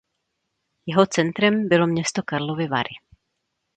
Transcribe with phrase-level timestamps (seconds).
[0.85, 2.95] Jeho centrem bylo město Karlovy Vary.